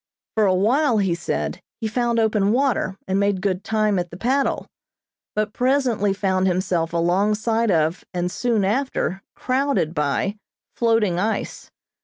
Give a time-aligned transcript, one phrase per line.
[0.33, 4.17] For a while, he said, he found open water, and made good time at the
[4.17, 4.65] paddle,
[5.35, 10.37] but presently found himself alongside of and soon after crowded by
[10.75, 11.69] floating ice.